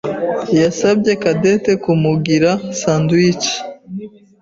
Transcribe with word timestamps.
yasabye 0.61 1.11
Cadette 1.21 1.71
kumugira 1.83 2.51
sandwich. 2.79 3.47